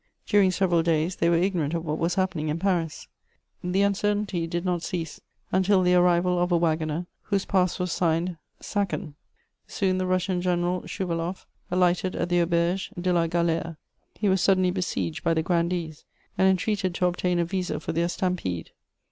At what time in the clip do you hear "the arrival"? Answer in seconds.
5.83-6.39